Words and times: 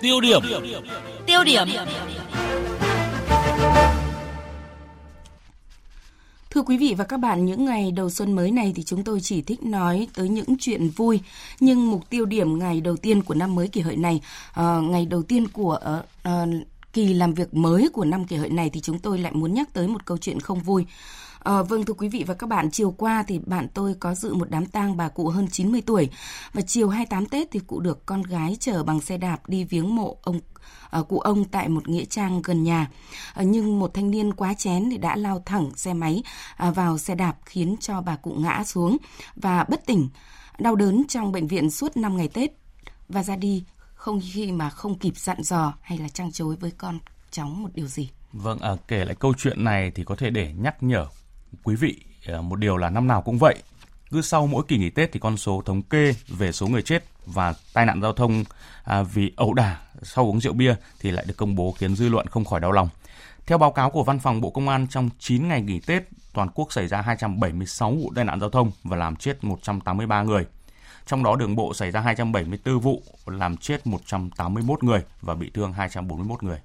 Tiêu 0.00 0.20
điểm. 0.20 0.40
Tiêu 1.26 1.44
điểm. 1.44 1.68
Thưa 6.50 6.62
quý 6.62 6.76
vị 6.78 6.94
và 6.98 7.04
các 7.04 7.16
bạn, 7.16 7.46
những 7.46 7.64
ngày 7.64 7.92
đầu 7.92 8.10
xuân 8.10 8.32
mới 8.32 8.50
này 8.50 8.72
thì 8.76 8.82
chúng 8.82 9.04
tôi 9.04 9.20
chỉ 9.20 9.42
thích 9.42 9.62
nói 9.62 10.08
tới 10.14 10.28
những 10.28 10.58
chuyện 10.60 10.88
vui. 10.88 11.20
Nhưng 11.60 11.90
mục 11.90 12.10
tiêu 12.10 12.24
điểm 12.24 12.58
ngày 12.58 12.80
đầu 12.80 12.96
tiên 12.96 13.22
của 13.22 13.34
năm 13.34 13.54
mới 13.54 13.68
kỷ 13.68 13.80
hợi 13.80 13.96
này, 13.96 14.20
uh, 14.50 14.84
ngày 14.84 15.06
đầu 15.06 15.22
tiên 15.22 15.48
của 15.48 15.78
uh, 16.28 16.32
kỳ 16.92 17.14
làm 17.14 17.34
việc 17.34 17.54
mới 17.54 17.88
của 17.92 18.04
năm 18.04 18.24
kỷ 18.24 18.36
hợi 18.36 18.50
này 18.50 18.70
thì 18.70 18.80
chúng 18.80 18.98
tôi 18.98 19.18
lại 19.18 19.32
muốn 19.32 19.54
nhắc 19.54 19.72
tới 19.72 19.88
một 19.88 20.06
câu 20.06 20.18
chuyện 20.18 20.40
không 20.40 20.60
vui. 20.60 20.86
À, 21.44 21.62
vâng 21.62 21.84
thưa 21.84 21.94
quý 21.94 22.08
vị 22.08 22.24
và 22.26 22.34
các 22.34 22.46
bạn, 22.46 22.70
chiều 22.70 22.90
qua 22.90 23.24
thì 23.26 23.38
bạn 23.38 23.68
tôi 23.74 23.94
có 24.00 24.14
dự 24.14 24.34
một 24.34 24.50
đám 24.50 24.66
tang 24.66 24.96
bà 24.96 25.08
cụ 25.08 25.28
hơn 25.28 25.48
90 25.48 25.82
tuổi 25.86 26.10
và 26.52 26.62
chiều 26.62 26.88
28 26.88 27.26
Tết 27.26 27.50
thì 27.50 27.60
cụ 27.66 27.80
được 27.80 28.06
con 28.06 28.22
gái 28.22 28.56
chở 28.60 28.84
bằng 28.84 29.00
xe 29.00 29.16
đạp 29.16 29.48
đi 29.48 29.64
viếng 29.64 29.94
mộ 29.96 30.16
ông 30.22 30.40
à, 30.90 31.02
cụ 31.08 31.18
ông 31.18 31.44
tại 31.44 31.68
một 31.68 31.88
nghĩa 31.88 32.04
trang 32.04 32.42
gần 32.42 32.62
nhà. 32.62 32.90
À, 33.34 33.42
nhưng 33.42 33.78
một 33.78 33.94
thanh 33.94 34.10
niên 34.10 34.32
quá 34.32 34.54
chén 34.54 34.90
thì 34.90 34.98
đã 34.98 35.16
lao 35.16 35.42
thẳng 35.46 35.70
xe 35.76 35.94
máy 35.94 36.22
à, 36.56 36.70
vào 36.70 36.98
xe 36.98 37.14
đạp 37.14 37.36
khiến 37.44 37.76
cho 37.80 38.00
bà 38.00 38.16
cụ 38.16 38.30
ngã 38.38 38.64
xuống 38.64 38.96
và 39.36 39.64
bất 39.64 39.86
tỉnh, 39.86 40.08
đau 40.58 40.76
đớn 40.76 41.02
trong 41.08 41.32
bệnh 41.32 41.46
viện 41.46 41.70
suốt 41.70 41.96
5 41.96 42.16
ngày 42.16 42.28
Tết 42.28 42.50
và 43.08 43.22
ra 43.22 43.36
đi 43.36 43.64
không 43.94 44.20
khi 44.32 44.52
mà 44.52 44.70
không 44.70 44.98
kịp 44.98 45.16
dặn 45.16 45.42
dò 45.42 45.74
hay 45.80 45.98
là 45.98 46.08
trang 46.08 46.32
chối 46.32 46.56
với 46.60 46.70
con 46.70 46.98
cháu 47.30 47.46
một 47.46 47.70
điều 47.74 47.86
gì. 47.86 48.10
Vâng, 48.32 48.58
à, 48.58 48.70
kể 48.88 49.04
lại 49.04 49.14
câu 49.14 49.34
chuyện 49.38 49.64
này 49.64 49.92
thì 49.94 50.04
có 50.04 50.16
thể 50.16 50.30
để 50.30 50.52
nhắc 50.58 50.82
nhở 50.82 51.06
quý 51.62 51.74
vị 51.74 51.96
ờ, 52.26 52.42
một 52.42 52.56
điều 52.56 52.76
là 52.76 52.90
năm 52.90 53.06
nào 53.06 53.22
cũng 53.22 53.38
vậy. 53.38 53.56
Cứ 54.10 54.22
sau 54.22 54.46
mỗi 54.46 54.64
kỳ 54.68 54.78
nghỉ 54.78 54.90
Tết 54.90 55.12
thì 55.12 55.20
con 55.20 55.36
số 55.36 55.62
thống 55.66 55.82
kê 55.82 56.14
về 56.28 56.52
số 56.52 56.66
người 56.66 56.82
chết 56.82 57.04
và 57.26 57.54
tai 57.72 57.86
nạn 57.86 58.02
giao 58.02 58.12
thông 58.12 58.44
à, 58.84 59.02
vì 59.02 59.32
ẩu 59.36 59.54
đả 59.54 59.80
sau 60.02 60.24
uống 60.24 60.40
rượu 60.40 60.52
bia 60.52 60.74
thì 61.00 61.10
lại 61.10 61.24
được 61.28 61.36
công 61.36 61.54
bố 61.54 61.72
khiến 61.72 61.96
dư 61.96 62.08
luận 62.08 62.26
không 62.26 62.44
khỏi 62.44 62.60
đau 62.60 62.72
lòng. 62.72 62.88
Theo 63.46 63.58
báo 63.58 63.72
cáo 63.72 63.90
của 63.90 64.04
Văn 64.04 64.18
phòng 64.18 64.40
Bộ 64.40 64.50
Công 64.50 64.68
an, 64.68 64.86
trong 64.90 65.10
9 65.18 65.48
ngày 65.48 65.62
nghỉ 65.62 65.80
Tết, 65.80 66.02
toàn 66.32 66.48
quốc 66.54 66.72
xảy 66.72 66.86
ra 66.86 67.00
276 67.00 67.90
vụ 67.90 68.12
tai 68.14 68.24
nạn 68.24 68.40
giao 68.40 68.50
thông 68.50 68.70
và 68.84 68.96
làm 68.96 69.16
chết 69.16 69.44
183 69.44 70.22
người. 70.22 70.46
Trong 71.06 71.22
đó 71.22 71.36
đường 71.36 71.56
bộ 71.56 71.74
xảy 71.74 71.90
ra 71.90 72.00
274 72.00 72.80
vụ, 72.80 73.02
làm 73.26 73.56
chết 73.56 73.86
181 73.86 74.82
người 74.82 75.02
và 75.20 75.34
bị 75.34 75.50
thương 75.54 75.72
241 75.72 76.42
người. 76.42 76.58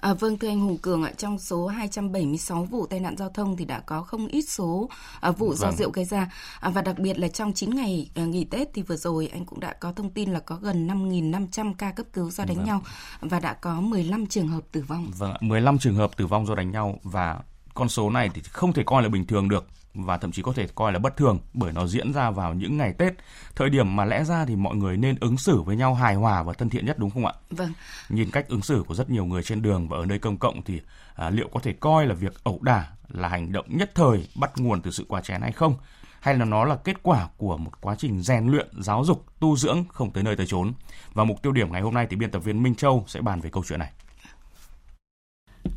À, 0.00 0.14
vâng 0.14 0.38
thưa 0.38 0.48
anh 0.48 0.60
Hùng 0.60 0.78
Cường 0.78 1.02
ạ, 1.02 1.12
trong 1.16 1.38
số 1.38 1.66
276 1.66 2.64
vụ 2.64 2.86
tai 2.86 3.00
nạn 3.00 3.16
giao 3.16 3.30
thông 3.30 3.56
thì 3.56 3.64
đã 3.64 3.80
có 3.80 4.02
không 4.02 4.26
ít 4.26 4.42
số 4.42 4.88
à, 5.20 5.30
vụ 5.30 5.54
do 5.54 5.66
vâng. 5.66 5.76
rượu 5.76 5.90
gây 5.90 6.04
ra 6.04 6.30
à, 6.60 6.70
và 6.70 6.82
đặc 6.82 6.98
biệt 6.98 7.18
là 7.18 7.28
trong 7.28 7.52
9 7.52 7.70
ngày 7.70 8.10
à, 8.14 8.24
nghỉ 8.24 8.44
Tết 8.44 8.68
thì 8.74 8.82
vừa 8.82 8.96
rồi 8.96 9.28
anh 9.32 9.44
cũng 9.44 9.60
đã 9.60 9.72
có 9.72 9.92
thông 9.92 10.10
tin 10.10 10.32
là 10.32 10.40
có 10.40 10.56
gần 10.56 10.86
5.500 10.86 11.74
ca 11.78 11.90
cấp 11.90 12.06
cứu 12.12 12.30
do 12.30 12.44
đánh 12.44 12.56
vâng. 12.56 12.66
nhau 12.66 12.82
và 13.20 13.40
đã 13.40 13.54
có 13.54 13.80
15 13.80 14.26
trường 14.26 14.48
hợp 14.48 14.62
tử 14.72 14.84
vong. 14.88 15.10
Vâng, 15.18 15.34
15 15.40 15.78
trường 15.78 15.94
hợp 15.94 16.16
tử 16.16 16.26
vong 16.26 16.46
do 16.46 16.54
đánh 16.54 16.70
nhau 16.70 16.98
và 17.02 17.38
con 17.74 17.88
số 17.88 18.10
này 18.10 18.30
thì 18.34 18.42
không 18.42 18.72
thể 18.72 18.82
coi 18.86 19.02
là 19.02 19.08
bình 19.08 19.26
thường 19.26 19.48
được 19.48 19.66
và 19.94 20.18
thậm 20.18 20.32
chí 20.32 20.42
có 20.42 20.52
thể 20.52 20.66
coi 20.74 20.92
là 20.92 20.98
bất 20.98 21.16
thường 21.16 21.38
bởi 21.54 21.72
nó 21.72 21.86
diễn 21.86 22.12
ra 22.12 22.30
vào 22.30 22.54
những 22.54 22.76
ngày 22.76 22.92
Tết, 22.92 23.12
thời 23.56 23.70
điểm 23.70 23.96
mà 23.96 24.04
lẽ 24.04 24.24
ra 24.24 24.44
thì 24.44 24.56
mọi 24.56 24.76
người 24.76 24.96
nên 24.96 25.16
ứng 25.20 25.36
xử 25.36 25.62
với 25.62 25.76
nhau 25.76 25.94
hài 25.94 26.14
hòa 26.14 26.42
và 26.42 26.52
thân 26.52 26.68
thiện 26.68 26.86
nhất 26.86 26.98
đúng 26.98 27.10
không 27.10 27.26
ạ? 27.26 27.32
Vâng. 27.50 27.72
Nhìn 28.08 28.30
cách 28.30 28.48
ứng 28.48 28.62
xử 28.62 28.84
của 28.86 28.94
rất 28.94 29.10
nhiều 29.10 29.24
người 29.24 29.42
trên 29.42 29.62
đường 29.62 29.88
và 29.88 29.98
ở 29.98 30.06
nơi 30.06 30.18
công 30.18 30.36
cộng 30.36 30.62
thì 30.62 30.80
à, 31.14 31.30
liệu 31.30 31.48
có 31.52 31.60
thể 31.60 31.72
coi 31.72 32.06
là 32.06 32.14
việc 32.14 32.44
ẩu 32.44 32.58
đả 32.62 32.88
là 33.08 33.28
hành 33.28 33.52
động 33.52 33.66
nhất 33.68 33.90
thời 33.94 34.28
bắt 34.34 34.50
nguồn 34.56 34.82
từ 34.82 34.90
sự 34.90 35.04
quá 35.08 35.20
chén 35.20 35.40
hay 35.40 35.52
không? 35.52 35.74
Hay 36.20 36.34
là 36.34 36.44
nó 36.44 36.64
là 36.64 36.76
kết 36.76 37.02
quả 37.02 37.28
của 37.36 37.56
một 37.56 37.80
quá 37.80 37.94
trình 37.98 38.22
rèn 38.22 38.46
luyện, 38.46 38.68
giáo 38.78 39.04
dục, 39.04 39.26
tu 39.40 39.56
dưỡng 39.56 39.84
không 39.88 40.10
tới 40.10 40.22
nơi 40.22 40.36
tới 40.36 40.46
chốn? 40.46 40.72
Và 41.12 41.24
mục 41.24 41.42
tiêu 41.42 41.52
điểm 41.52 41.72
ngày 41.72 41.82
hôm 41.82 41.94
nay 41.94 42.06
thì 42.10 42.16
biên 42.16 42.30
tập 42.30 42.38
viên 42.38 42.62
Minh 42.62 42.74
Châu 42.74 43.04
sẽ 43.08 43.20
bàn 43.20 43.40
về 43.40 43.50
câu 43.50 43.64
chuyện 43.66 43.78
này. 43.78 43.92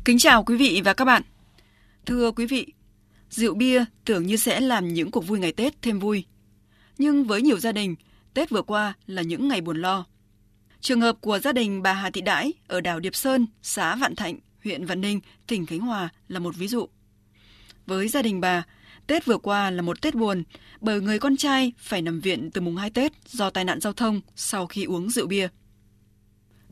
Kính 0.04 0.18
chào 0.18 0.44
quý 0.44 0.56
vị 0.56 0.82
và 0.84 0.94
các 0.94 1.04
bạn. 1.04 1.22
Thưa 2.06 2.32
quý 2.32 2.46
vị, 2.46 2.72
Rượu 3.34 3.54
bia 3.54 3.84
tưởng 4.04 4.26
như 4.26 4.36
sẽ 4.36 4.60
làm 4.60 4.94
những 4.94 5.10
cuộc 5.10 5.26
vui 5.26 5.38
ngày 5.38 5.52
Tết 5.52 5.82
thêm 5.82 5.98
vui. 5.98 6.24
Nhưng 6.98 7.24
với 7.24 7.42
nhiều 7.42 7.58
gia 7.58 7.72
đình, 7.72 7.94
Tết 8.34 8.50
vừa 8.50 8.62
qua 8.62 8.94
là 9.06 9.22
những 9.22 9.48
ngày 9.48 9.60
buồn 9.60 9.80
lo. 9.80 10.06
Trường 10.80 11.00
hợp 11.00 11.20
của 11.20 11.38
gia 11.38 11.52
đình 11.52 11.82
bà 11.82 11.92
Hà 11.92 12.10
Thị 12.10 12.20
Đãi 12.20 12.52
ở 12.66 12.80
đảo 12.80 13.00
Điệp 13.00 13.14
Sơn, 13.14 13.46
xã 13.62 13.96
Vạn 13.96 14.16
Thạnh, 14.16 14.38
huyện 14.64 14.86
Vạn 14.86 15.00
Ninh, 15.00 15.20
tỉnh 15.46 15.66
Khánh 15.66 15.80
Hòa 15.80 16.08
là 16.28 16.38
một 16.38 16.56
ví 16.56 16.68
dụ. 16.68 16.88
Với 17.86 18.08
gia 18.08 18.22
đình 18.22 18.40
bà, 18.40 18.62
Tết 19.06 19.24
vừa 19.24 19.38
qua 19.38 19.70
là 19.70 19.82
một 19.82 20.02
Tết 20.02 20.14
buồn 20.14 20.42
bởi 20.80 21.00
người 21.00 21.18
con 21.18 21.36
trai 21.36 21.72
phải 21.78 22.02
nằm 22.02 22.20
viện 22.20 22.50
từ 22.50 22.60
mùng 22.60 22.76
2 22.76 22.90
Tết 22.90 23.12
do 23.26 23.50
tai 23.50 23.64
nạn 23.64 23.80
giao 23.80 23.92
thông 23.92 24.20
sau 24.36 24.66
khi 24.66 24.84
uống 24.84 25.10
rượu 25.10 25.26
bia. 25.26 25.48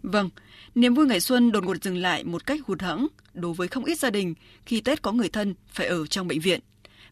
Vâng, 0.03 0.31
niềm 0.75 0.95
vui 0.95 1.07
ngày 1.07 1.21
xuân 1.21 1.53
đột 1.53 1.65
ngột 1.65 1.83
dừng 1.83 1.97
lại 1.97 2.25
một 2.25 2.47
cách 2.47 2.61
hụt 2.67 2.81
hẫng 2.83 3.07
đối 3.35 3.55
với 3.55 3.69
không 3.69 3.85
ít 3.85 3.99
gia 3.99 4.11
đình 4.11 4.35
khi 4.67 4.81
Tết 4.81 5.03
có 5.03 5.13
người 5.13 5.29
thân 5.29 5.55
phải 5.69 5.87
ở 5.87 6.07
trong 6.07 6.29
bệnh 6.29 6.41
viện, 6.41 6.61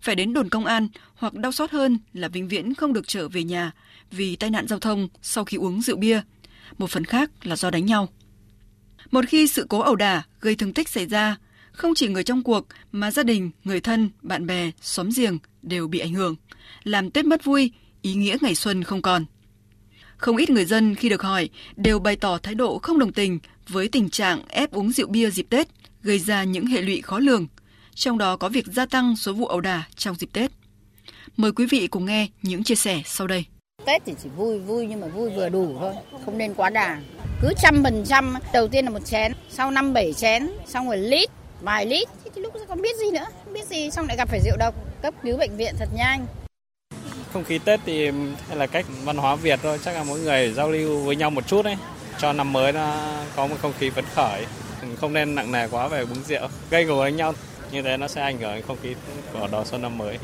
phải 0.01 0.15
đến 0.15 0.33
đồn 0.33 0.49
công 0.49 0.67
an 0.67 0.89
hoặc 1.15 1.35
đau 1.35 1.53
xót 1.53 1.71
hơn 1.71 1.99
là 2.13 2.29
vĩnh 2.29 2.49
viễn 2.49 2.75
không 2.75 2.93
được 2.93 3.09
trở 3.09 3.29
về 3.29 3.45
nhà 3.45 3.73
vì 4.11 4.37
tai 4.37 4.51
nạn 4.51 4.67
giao 4.69 4.79
thông 4.79 5.09
sau 5.23 5.45
khi 5.45 5.57
uống 5.57 5.83
rượu 5.83 5.97
bia. 5.97 6.21
Một 6.79 6.91
phần 6.91 7.05
khác 7.05 7.31
là 7.43 7.57
do 7.57 7.71
đánh 7.71 7.87
nhau. 7.87 8.09
Một 9.11 9.25
khi 9.29 9.47
sự 9.47 9.67
cố 9.69 9.81
ẩu 9.81 9.97
đả 9.97 10.23
gây 10.41 10.55
thương 10.55 10.73
tích 10.73 10.89
xảy 10.89 11.07
ra, 11.07 11.37
không 11.73 11.95
chỉ 11.95 12.09
người 12.09 12.25
trong 12.25 12.43
cuộc 12.43 12.67
mà 12.93 13.11
gia 13.11 13.23
đình, 13.23 13.51
người 13.65 13.81
thân, 13.81 14.11
bạn 14.23 14.47
bè, 14.47 14.71
xóm 14.81 15.09
giềng 15.17 15.39
đều 15.63 15.89
bị 15.89 15.99
ảnh 15.99 16.15
hưởng, 16.15 16.37
làm 16.85 17.11
Tết 17.11 17.25
mất 17.25 17.45
vui, 17.45 17.73
ý 18.03 18.15
nghĩa 18.15 18.37
ngày 18.41 18.55
xuân 18.55 18.85
không 18.85 19.03
còn. 19.03 19.25
Không 20.21 20.37
ít 20.37 20.51
người 20.51 20.65
dân 20.65 20.95
khi 20.95 21.09
được 21.09 21.23
hỏi 21.23 21.49
đều 21.77 21.99
bày 21.99 22.17
tỏ 22.17 22.39
thái 22.39 22.55
độ 22.55 22.79
không 22.79 22.99
đồng 22.99 23.13
tình 23.13 23.39
với 23.69 23.89
tình 23.89 24.11
trạng 24.11 24.43
ép 24.49 24.73
uống 24.73 24.93
rượu 24.93 25.09
bia 25.09 25.31
dịp 25.31 25.47
Tết, 25.51 25.69
gây 26.03 26.19
ra 26.19 26.45
những 26.45 26.67
hệ 26.67 26.81
lụy 26.81 27.01
khó 27.01 27.19
lường, 27.19 27.47
trong 27.95 28.19
đó 28.19 28.37
có 28.37 28.49
việc 28.49 28.67
gia 28.67 28.87
tăng 28.87 29.17
số 29.17 29.33
vụ 29.33 29.47
ẩu 29.47 29.61
đả 29.61 29.83
trong 29.97 30.15
dịp 30.15 30.29
Tết. 30.33 30.51
Mời 31.37 31.53
quý 31.53 31.67
vị 31.67 31.87
cùng 31.87 32.05
nghe 32.05 32.29
những 32.43 32.65
chia 32.65 32.75
sẻ 32.75 33.03
sau 33.07 33.27
đây. 33.27 33.45
Tết 33.85 34.03
thì 34.07 34.15
chỉ 34.23 34.29
vui 34.37 34.59
vui 34.59 34.87
nhưng 34.87 35.01
mà 35.01 35.07
vui 35.07 35.31
vừa 35.31 35.49
đủ 35.49 35.77
thôi, 35.81 35.95
không 36.25 36.39
nên 36.39 36.55
quá 36.55 36.71
đà. 36.71 37.01
Cứ 37.43 37.49
trăm 37.63 37.83
phần 37.85 38.05
trăm 38.09 38.35
đầu 38.53 38.69
tiên 38.69 38.85
là 38.85 38.91
một 38.91 39.07
chén, 39.07 39.33
sau 39.51 39.71
năm 39.71 39.93
bảy 39.93 40.13
chén, 40.13 40.51
xong 40.67 40.87
rồi 40.87 40.99
lít, 40.99 41.31
vài 41.61 41.87
lít, 41.87 42.09
thì 42.35 42.43
lúc 42.43 42.55
còn 42.69 42.83
biết 42.83 42.97
gì 42.97 43.11
nữa, 43.13 43.27
không 43.45 43.55
biết 43.55 43.67
gì, 43.71 43.91
xong 43.91 44.07
lại 44.07 44.17
gặp 44.17 44.29
phải 44.29 44.41
rượu 44.45 44.57
độc, 44.59 44.75
cấp 45.03 45.15
cứu 45.23 45.37
bệnh 45.37 45.57
viện 45.57 45.75
thật 45.79 45.89
nhanh. 45.97 46.27
Không 47.33 47.45
khí 47.45 47.59
Tết 47.59 47.81
thì 47.87 48.11
là 48.55 48.67
cách 48.67 48.87
văn 49.05 49.17
hóa 49.17 49.37
Việt 49.37 49.61
thôi, 49.63 49.79
chắc 49.85 49.95
là 49.95 50.05
mỗi 50.05 50.21
người 50.21 50.53
giao 50.53 50.71
lưu 50.71 50.99
với 50.99 51.17
nhau 51.17 51.31
một 51.31 51.47
chút 51.47 51.65
ấy, 51.65 51.77
cho 52.19 52.33
năm 52.33 52.53
mới 52.53 52.73
nó 52.73 52.97
có 53.37 53.47
một 53.47 53.57
không 53.63 53.73
khí 53.79 53.91
phấn 53.91 54.05
khởi. 54.15 54.47
Không 54.97 55.13
nên 55.13 55.35
nặng 55.35 55.53
nề 55.53 55.69
quá 55.69 55.89
về 55.89 56.01
uống 56.01 56.23
rượu 56.27 56.49
gây 56.71 56.85
gổ 56.85 57.05
đánh 57.05 57.17
nhau. 57.17 57.35
Như 57.73 57.83
thế 57.83 57.97
nó 57.97 58.09
sẽ 58.09 58.23
ảnh 58.23 58.39
hưởng 58.39 58.55
đến 58.55 58.65
không 58.67 58.77
khí 58.83 58.95
của 59.33 59.49
đón 59.53 59.67
xuân 59.67 59.83
năm 59.83 59.99
mới. 59.99 60.19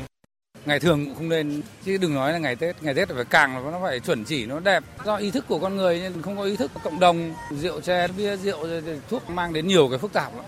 Ngày 0.65 0.79
thường 0.79 1.05
cũng 1.05 1.15
không 1.15 1.29
nên 1.29 1.61
chứ 1.85 1.97
đừng 1.97 2.15
nói 2.15 2.33
là 2.33 2.37
ngày 2.37 2.55
tết. 2.55 2.83
Ngày 2.83 2.93
tết 2.93 3.09
phải 3.09 3.25
càng 3.29 3.71
nó 3.71 3.79
phải 3.83 3.99
chuẩn 3.99 4.23
chỉ 4.23 4.45
nó 4.45 4.59
đẹp. 4.59 4.83
Do 5.05 5.15
ý 5.15 5.31
thức 5.31 5.45
của 5.47 5.59
con 5.59 5.77
người 5.77 5.99
nên 5.99 6.21
không 6.21 6.37
có 6.37 6.43
ý 6.43 6.55
thức. 6.55 6.71
Của 6.73 6.79
cộng 6.83 6.99
đồng 6.99 7.33
rượu 7.51 7.81
chè 7.81 8.07
bia 8.07 8.37
rượu 8.37 8.67
thuốc 9.09 9.29
mang 9.29 9.53
đến 9.53 9.67
nhiều 9.67 9.87
cái 9.89 9.99
phức 9.99 10.13
tạp 10.13 10.35
lắm. 10.35 10.45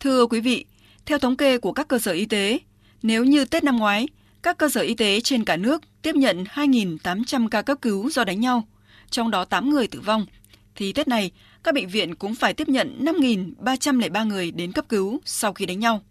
thưa 0.00 0.26
quý 0.26 0.40
vị 0.40 0.64
theo 1.06 1.18
thống 1.18 1.36
kê 1.36 1.58
của 1.58 1.72
các 1.72 1.88
cơ 1.88 1.98
sở 1.98 2.12
y 2.12 2.26
tế 2.26 2.58
nếu 3.02 3.24
như 3.24 3.44
tết 3.44 3.64
năm 3.64 3.76
ngoái 3.76 4.08
các 4.42 4.58
cơ 4.58 4.68
sở 4.68 4.80
y 4.80 4.94
tế 4.94 5.20
trên 5.20 5.44
cả 5.44 5.56
nước 5.56 5.82
tiếp 6.02 6.14
nhận 6.14 6.44
2.800 6.44 7.48
ca 7.48 7.62
cấp 7.62 7.78
cứu 7.82 8.10
do 8.10 8.24
đánh 8.24 8.40
nhau, 8.40 8.68
trong 9.10 9.30
đó 9.30 9.44
8 9.44 9.70
người 9.70 9.86
tử 9.86 10.00
vong, 10.00 10.26
thì 10.74 10.92
Tết 10.92 11.08
này 11.08 11.30
các 11.62 11.74
bệnh 11.74 11.88
viện 11.88 12.14
cũng 12.14 12.34
phải 12.34 12.54
tiếp 12.54 12.68
nhận 12.68 13.04
5.303 13.04 14.26
người 14.26 14.50
đến 14.50 14.72
cấp 14.72 14.84
cứu 14.88 15.20
sau 15.24 15.52
khi 15.52 15.66
đánh 15.66 15.80
nhau. 15.80 16.02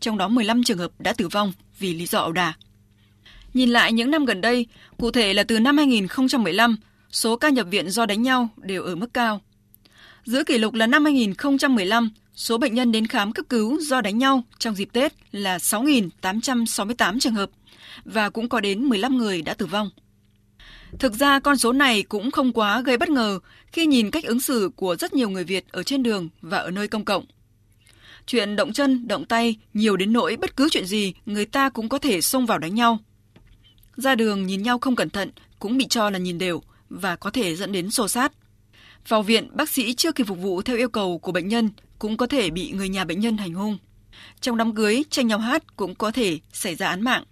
Trong 0.00 0.18
đó 0.18 0.28
15 0.28 0.64
trường 0.64 0.78
hợp 0.78 0.90
đã 0.98 1.12
tử 1.12 1.28
vong 1.28 1.52
vì 1.78 1.94
lý 1.94 2.06
do 2.06 2.18
ẩu 2.18 2.32
đả. 2.32 2.52
Nhìn 3.54 3.70
lại 3.70 3.92
những 3.92 4.10
năm 4.10 4.24
gần 4.24 4.40
đây, 4.40 4.66
cụ 4.98 5.10
thể 5.10 5.34
là 5.34 5.42
từ 5.42 5.60
năm 5.60 5.76
2015, 5.76 6.76
số 7.10 7.36
ca 7.36 7.48
nhập 7.48 7.66
viện 7.70 7.90
do 7.90 8.06
đánh 8.06 8.22
nhau 8.22 8.48
đều 8.56 8.82
ở 8.82 8.94
mức 8.94 9.14
cao. 9.14 9.40
Giữ 10.24 10.44
kỷ 10.44 10.58
lục 10.58 10.74
là 10.74 10.86
năm 10.86 11.04
2015, 11.04 12.10
số 12.34 12.58
bệnh 12.58 12.74
nhân 12.74 12.92
đến 12.92 13.06
khám 13.06 13.32
cấp 13.32 13.46
cứu 13.48 13.80
do 13.80 14.00
đánh 14.00 14.18
nhau 14.18 14.42
trong 14.58 14.74
dịp 14.74 14.88
Tết 14.92 15.14
là 15.32 15.58
6.868 15.58 17.18
trường 17.20 17.34
hợp 17.34 17.50
và 18.04 18.30
cũng 18.30 18.48
có 18.48 18.60
đến 18.60 18.84
15 18.84 19.16
người 19.16 19.42
đã 19.42 19.54
tử 19.54 19.66
vong. 19.66 19.90
Thực 20.98 21.14
ra 21.14 21.40
con 21.40 21.56
số 21.56 21.72
này 21.72 22.02
cũng 22.02 22.30
không 22.30 22.52
quá 22.52 22.80
gây 22.80 22.96
bất 22.96 23.08
ngờ 23.08 23.38
khi 23.72 23.86
nhìn 23.86 24.10
cách 24.10 24.24
ứng 24.24 24.40
xử 24.40 24.70
của 24.76 24.96
rất 24.96 25.14
nhiều 25.14 25.30
người 25.30 25.44
Việt 25.44 25.64
ở 25.72 25.82
trên 25.82 26.02
đường 26.02 26.28
và 26.40 26.58
ở 26.58 26.70
nơi 26.70 26.88
công 26.88 27.04
cộng. 27.04 27.24
Chuyện 28.26 28.56
động 28.56 28.72
chân, 28.72 29.08
động 29.08 29.24
tay 29.24 29.56
nhiều 29.74 29.96
đến 29.96 30.12
nỗi 30.12 30.36
bất 30.36 30.56
cứ 30.56 30.68
chuyện 30.68 30.86
gì 30.86 31.14
người 31.26 31.46
ta 31.46 31.68
cũng 31.68 31.88
có 31.88 31.98
thể 31.98 32.20
xông 32.20 32.46
vào 32.46 32.58
đánh 32.58 32.74
nhau. 32.74 32.98
Ra 33.96 34.14
đường 34.14 34.46
nhìn 34.46 34.62
nhau 34.62 34.78
không 34.78 34.96
cẩn 34.96 35.10
thận 35.10 35.30
cũng 35.58 35.78
bị 35.78 35.86
cho 35.86 36.10
là 36.10 36.18
nhìn 36.18 36.38
đều 36.38 36.62
và 36.90 37.16
có 37.16 37.30
thể 37.30 37.56
dẫn 37.56 37.72
đến 37.72 37.90
xô 37.90 38.08
sát. 38.08 38.32
Vào 39.08 39.22
viện, 39.22 39.48
bác 39.52 39.68
sĩ 39.68 39.94
chưa 39.94 40.12
kịp 40.12 40.24
phục 40.24 40.38
vụ 40.38 40.62
theo 40.62 40.76
yêu 40.76 40.88
cầu 40.88 41.18
của 41.18 41.32
bệnh 41.32 41.48
nhân 41.48 41.70
cũng 41.98 42.16
có 42.16 42.26
thể 42.26 42.50
bị 42.50 42.70
người 42.70 42.88
nhà 42.88 43.04
bệnh 43.04 43.20
nhân 43.20 43.36
hành 43.36 43.54
hung. 43.54 43.78
Trong 44.40 44.56
đám 44.56 44.74
cưới, 44.74 45.02
tranh 45.10 45.26
nhau 45.26 45.38
hát 45.38 45.76
cũng 45.76 45.94
có 45.94 46.10
thể 46.10 46.38
xảy 46.52 46.74
ra 46.74 46.88
án 46.88 47.00
mạng. 47.00 47.24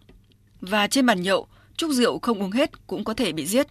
Và 0.68 0.86
trên 0.86 1.06
bàn 1.06 1.22
nhậu, 1.22 1.46
chúc 1.76 1.90
rượu 1.90 2.18
không 2.18 2.42
uống 2.42 2.50
hết 2.50 2.86
cũng 2.86 3.04
có 3.04 3.14
thể 3.14 3.32
bị 3.32 3.46
giết. 3.46 3.66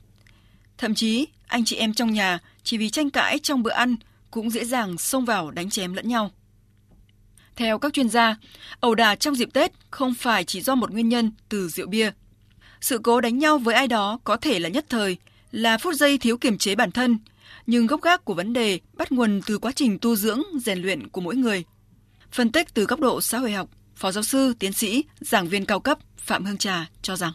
Thậm 0.77 0.95
chí, 0.95 1.27
anh 1.47 1.65
chị 1.65 1.75
em 1.75 1.93
trong 1.93 2.13
nhà 2.13 2.39
chỉ 2.63 2.77
vì 2.77 2.89
tranh 2.89 3.09
cãi 3.09 3.39
trong 3.39 3.63
bữa 3.63 3.71
ăn 3.71 3.95
cũng 4.31 4.49
dễ 4.49 4.65
dàng 4.65 4.97
xông 4.97 5.25
vào 5.25 5.51
đánh 5.51 5.69
chém 5.69 5.93
lẫn 5.93 6.07
nhau. 6.07 6.31
Theo 7.55 7.79
các 7.79 7.93
chuyên 7.93 8.09
gia, 8.09 8.35
ẩu 8.79 8.95
đả 8.95 9.15
trong 9.15 9.35
dịp 9.35 9.49
Tết 9.53 9.71
không 9.91 10.13
phải 10.13 10.43
chỉ 10.43 10.61
do 10.61 10.75
một 10.75 10.91
nguyên 10.91 11.09
nhân 11.09 11.31
từ 11.49 11.69
rượu 11.69 11.87
bia. 11.87 12.11
Sự 12.81 12.97
cố 12.97 13.21
đánh 13.21 13.39
nhau 13.39 13.57
với 13.57 13.75
ai 13.75 13.87
đó 13.87 14.19
có 14.23 14.37
thể 14.37 14.59
là 14.59 14.69
nhất 14.69 14.85
thời, 14.89 15.17
là 15.51 15.77
phút 15.77 15.95
giây 15.95 16.17
thiếu 16.17 16.37
kiềm 16.37 16.57
chế 16.57 16.75
bản 16.75 16.91
thân, 16.91 17.17
nhưng 17.67 17.87
gốc 17.87 18.01
gác 18.01 18.25
của 18.25 18.33
vấn 18.33 18.53
đề 18.53 18.79
bắt 18.93 19.11
nguồn 19.11 19.41
từ 19.45 19.57
quá 19.57 19.71
trình 19.71 19.97
tu 19.99 20.15
dưỡng, 20.15 20.41
rèn 20.59 20.79
luyện 20.81 21.09
của 21.09 21.21
mỗi 21.21 21.35
người. 21.35 21.63
Phân 22.31 22.51
tích 22.51 22.73
từ 22.73 22.85
góc 22.85 22.99
độ 22.99 23.21
xã 23.21 23.37
hội 23.37 23.51
học, 23.51 23.69
Phó 23.95 24.11
giáo 24.11 24.23
sư, 24.23 24.53
tiến 24.59 24.73
sĩ, 24.73 25.05
giảng 25.19 25.47
viên 25.47 25.65
cao 25.65 25.79
cấp 25.79 25.97
Phạm 26.17 26.45
Hương 26.45 26.57
Trà 26.57 26.85
cho 27.01 27.15
rằng. 27.15 27.31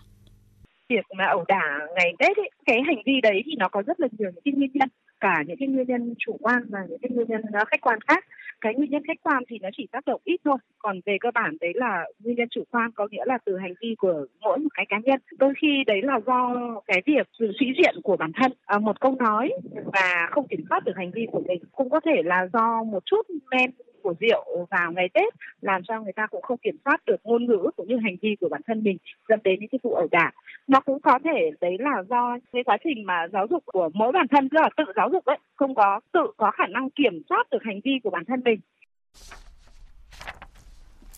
Việc 0.88 1.06
mà 1.16 1.24
ẩu 1.26 1.44
đả 1.48 1.78
ngày 1.96 2.12
Tết 2.18 2.36
ấy, 2.36 2.50
cái 2.66 2.78
hành 2.86 3.02
vi 3.06 3.20
đấy 3.22 3.42
thì 3.46 3.52
nó 3.58 3.68
có 3.68 3.82
rất 3.86 4.00
là 4.00 4.08
nhiều 4.18 4.30
những 4.34 4.42
cái 4.44 4.54
nguyên 4.54 4.70
nhân 4.74 4.88
cả 5.20 5.42
những 5.46 5.56
cái 5.60 5.68
nguyên 5.68 5.86
nhân 5.86 6.14
chủ 6.18 6.36
quan 6.40 6.62
và 6.68 6.78
những 6.88 6.98
cái 7.02 7.10
nguyên 7.14 7.28
nhân 7.28 7.42
ờ, 7.52 7.64
khách 7.64 7.80
quan 7.80 7.98
khác. 8.08 8.24
Cái 8.60 8.74
nguyên 8.74 8.90
nhân 8.90 9.02
khách 9.06 9.22
quan 9.22 9.42
thì 9.48 9.58
nó 9.62 9.68
chỉ 9.76 9.86
tác 9.92 10.06
động 10.06 10.20
ít 10.24 10.40
thôi 10.44 10.56
còn 10.78 11.00
về 11.06 11.16
cơ 11.20 11.30
bản 11.34 11.56
đấy 11.60 11.72
là 11.74 12.04
nguyên 12.18 12.36
nhân 12.36 12.48
chủ 12.50 12.62
quan 12.70 12.90
có 12.94 13.08
nghĩa 13.10 13.24
là 13.26 13.38
từ 13.44 13.56
hành 13.56 13.74
vi 13.82 13.94
của 13.98 14.26
mỗi 14.40 14.58
một 14.58 14.68
cái 14.74 14.86
cá 14.88 14.98
nhân. 15.04 15.20
Đôi 15.38 15.52
khi 15.60 15.84
đấy 15.86 16.00
là 16.02 16.20
do 16.26 16.54
cái 16.86 17.02
việc 17.06 17.28
sự 17.38 17.52
sĩ 17.60 17.66
diện 17.78 17.94
của 18.02 18.16
bản 18.16 18.32
thân. 18.40 18.52
À, 18.66 18.78
một 18.78 19.00
câu 19.00 19.16
nói 19.18 19.50
và 19.92 20.28
không 20.30 20.48
kiểm 20.48 20.64
soát 20.68 20.84
được 20.84 20.96
hành 20.96 21.10
vi 21.14 21.26
của 21.32 21.42
mình 21.48 21.62
cũng 21.72 21.90
có 21.90 22.00
thể 22.04 22.22
là 22.24 22.48
do 22.52 22.82
một 22.82 23.02
chút 23.06 23.26
men 23.50 23.70
của 24.10 24.26
rượu 24.26 24.66
vào 24.70 24.92
ngày 24.92 25.08
Tết 25.14 25.34
làm 25.60 25.82
cho 25.88 26.00
người 26.00 26.12
ta 26.12 26.26
cũng 26.30 26.42
không 26.42 26.58
kiểm 26.58 26.76
soát 26.84 26.96
được 27.06 27.16
ngôn 27.24 27.46
ngữ 27.46 27.70
cũng 27.76 27.88
như 27.88 27.96
hành 28.04 28.16
vi 28.22 28.36
của 28.40 28.48
bản 28.50 28.60
thân 28.66 28.82
mình 28.82 28.96
dẫn 29.28 29.40
đến 29.44 29.60
những 29.60 29.68
cái 29.68 29.78
vụ 29.82 29.94
ẩu 29.94 30.08
đả 30.10 30.30
nó 30.66 30.80
cũng 30.80 31.00
có 31.00 31.18
thể 31.24 31.50
đấy 31.60 31.76
là 31.78 32.02
do 32.08 32.38
cái 32.52 32.64
quá 32.64 32.76
trình 32.84 33.06
mà 33.06 33.26
giáo 33.32 33.46
dục 33.50 33.62
của 33.66 33.88
mỗi 33.94 34.12
bản 34.12 34.26
thân 34.30 34.48
tức 34.48 34.58
là 34.60 34.70
tự 34.76 34.84
giáo 34.96 35.08
dục 35.12 35.26
đấy 35.26 35.38
không 35.56 35.74
có 35.74 36.00
tự 36.12 36.26
có 36.36 36.50
khả 36.50 36.66
năng 36.66 36.90
kiểm 36.90 37.22
soát 37.28 37.50
được 37.50 37.62
hành 37.62 37.80
vi 37.84 37.92
của 38.04 38.10
bản 38.10 38.24
thân 38.24 38.40
mình 38.44 38.60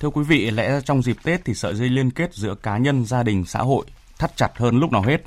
Thưa 0.00 0.10
quý 0.10 0.22
vị, 0.28 0.50
lẽ 0.50 0.70
ra 0.70 0.80
trong 0.80 1.02
dịp 1.02 1.16
Tết 1.24 1.44
thì 1.44 1.54
sợi 1.54 1.74
dây 1.74 1.88
liên 1.88 2.10
kết 2.10 2.34
giữa 2.34 2.54
cá 2.54 2.78
nhân, 2.78 3.04
gia 3.04 3.22
đình, 3.22 3.44
xã 3.44 3.58
hội 3.58 3.84
thắt 4.18 4.36
chặt 4.36 4.50
hơn 4.56 4.80
lúc 4.80 4.92
nào 4.92 5.02
hết. 5.02 5.22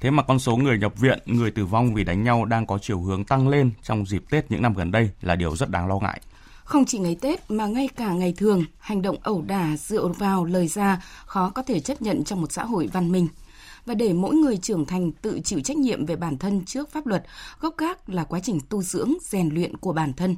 Thế 0.00 0.10
mà 0.10 0.22
con 0.22 0.38
số 0.38 0.56
người 0.56 0.78
nhập 0.78 1.00
viện, 1.00 1.18
người 1.26 1.50
tử 1.50 1.64
vong 1.64 1.94
vì 1.94 2.04
đánh 2.04 2.22
nhau 2.22 2.44
đang 2.44 2.66
có 2.66 2.78
chiều 2.78 3.00
hướng 3.00 3.24
tăng 3.24 3.48
lên 3.48 3.70
trong 3.82 4.06
dịp 4.06 4.22
Tết 4.30 4.50
những 4.50 4.62
năm 4.62 4.74
gần 4.74 4.90
đây 4.90 5.10
là 5.22 5.36
điều 5.36 5.56
rất 5.56 5.70
đáng 5.70 5.88
lo 5.88 5.98
ngại. 5.98 6.20
Không 6.66 6.84
chỉ 6.84 6.98
ngày 6.98 7.16
Tết 7.20 7.50
mà 7.50 7.66
ngay 7.66 7.88
cả 7.96 8.12
ngày 8.12 8.34
thường, 8.36 8.64
hành 8.78 9.02
động 9.02 9.16
ẩu 9.22 9.42
đả, 9.42 9.76
dựa 9.76 10.08
vào, 10.08 10.44
lời 10.44 10.68
ra 10.68 11.02
khó 11.26 11.50
có 11.50 11.62
thể 11.62 11.80
chấp 11.80 12.02
nhận 12.02 12.24
trong 12.24 12.40
một 12.40 12.52
xã 12.52 12.64
hội 12.64 12.88
văn 12.92 13.12
minh. 13.12 13.28
Và 13.86 13.94
để 13.94 14.12
mỗi 14.12 14.34
người 14.34 14.56
trưởng 14.56 14.86
thành 14.86 15.12
tự 15.12 15.40
chịu 15.44 15.60
trách 15.60 15.76
nhiệm 15.76 16.06
về 16.06 16.16
bản 16.16 16.38
thân 16.38 16.64
trước 16.64 16.92
pháp 16.92 17.06
luật, 17.06 17.24
gốc 17.60 17.74
gác 17.78 18.08
là 18.08 18.24
quá 18.24 18.40
trình 18.40 18.60
tu 18.68 18.82
dưỡng, 18.82 19.12
rèn 19.22 19.48
luyện 19.48 19.76
của 19.76 19.92
bản 19.92 20.12
thân. 20.12 20.36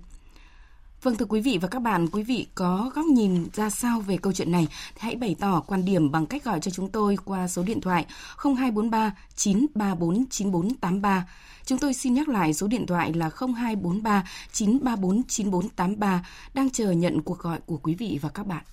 Vâng 1.02 1.16
thưa 1.16 1.26
quý 1.28 1.40
vị 1.40 1.58
và 1.62 1.68
các 1.68 1.82
bạn, 1.82 2.06
quý 2.12 2.22
vị 2.22 2.46
có 2.54 2.90
góc 2.94 3.06
nhìn 3.06 3.48
ra 3.54 3.70
sao 3.70 4.00
về 4.00 4.16
câu 4.16 4.32
chuyện 4.32 4.52
này 4.52 4.68
thì 4.70 5.00
hãy 5.00 5.16
bày 5.16 5.36
tỏ 5.40 5.60
quan 5.66 5.84
điểm 5.84 6.10
bằng 6.10 6.26
cách 6.26 6.44
gọi 6.44 6.60
cho 6.60 6.70
chúng 6.70 6.88
tôi 6.88 7.16
qua 7.24 7.48
số 7.48 7.62
điện 7.62 7.80
thoại 7.80 8.06
0243 8.36 9.14
934 9.36 10.26
9483. 10.30 11.28
Chúng 11.64 11.78
tôi 11.78 11.94
xin 11.94 12.14
nhắc 12.14 12.28
lại 12.28 12.54
số 12.54 12.66
điện 12.66 12.86
thoại 12.86 13.12
là 13.12 13.30
0243 13.56 14.24
934 14.52 15.22
9483 15.22 16.26
đang 16.54 16.70
chờ 16.70 16.90
nhận 16.90 17.22
cuộc 17.22 17.38
gọi 17.38 17.58
của 17.66 17.76
quý 17.76 17.94
vị 17.94 18.18
và 18.22 18.28
các 18.28 18.46
bạn. 18.46 18.64